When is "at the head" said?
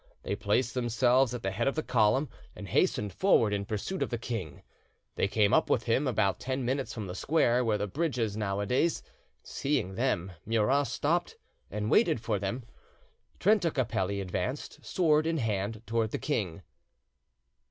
1.35-1.67